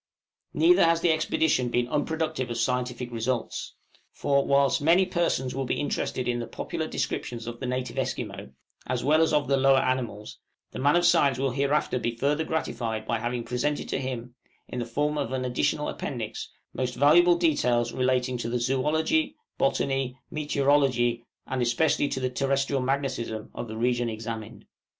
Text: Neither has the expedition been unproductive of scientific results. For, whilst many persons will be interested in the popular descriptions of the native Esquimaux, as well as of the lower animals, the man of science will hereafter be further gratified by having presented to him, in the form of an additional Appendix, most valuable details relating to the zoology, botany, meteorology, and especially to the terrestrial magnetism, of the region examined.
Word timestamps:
Neither 0.55 0.83
has 0.85 1.01
the 1.01 1.11
expedition 1.11 1.69
been 1.69 1.87
unproductive 1.87 2.49
of 2.49 2.57
scientific 2.57 3.11
results. 3.11 3.75
For, 4.11 4.43
whilst 4.43 4.81
many 4.81 5.05
persons 5.05 5.53
will 5.53 5.65
be 5.67 5.79
interested 5.79 6.27
in 6.27 6.39
the 6.39 6.47
popular 6.47 6.87
descriptions 6.87 7.45
of 7.45 7.59
the 7.59 7.67
native 7.67 7.99
Esquimaux, 7.99 8.49
as 8.87 9.03
well 9.03 9.21
as 9.21 9.31
of 9.31 9.47
the 9.47 9.57
lower 9.57 9.77
animals, 9.77 10.39
the 10.71 10.79
man 10.79 10.95
of 10.95 11.05
science 11.05 11.37
will 11.37 11.51
hereafter 11.51 11.99
be 11.99 12.15
further 12.15 12.43
gratified 12.43 13.05
by 13.05 13.19
having 13.19 13.43
presented 13.43 13.87
to 13.89 13.99
him, 13.99 14.33
in 14.67 14.79
the 14.79 14.87
form 14.87 15.19
of 15.19 15.31
an 15.33 15.45
additional 15.45 15.87
Appendix, 15.87 16.49
most 16.73 16.95
valuable 16.95 17.37
details 17.37 17.93
relating 17.93 18.39
to 18.39 18.49
the 18.49 18.59
zoology, 18.59 19.35
botany, 19.59 20.17
meteorology, 20.31 21.23
and 21.45 21.61
especially 21.61 22.07
to 22.09 22.19
the 22.19 22.31
terrestrial 22.31 22.81
magnetism, 22.81 23.51
of 23.53 23.67
the 23.67 23.77
region 23.77 24.09
examined. 24.09 24.65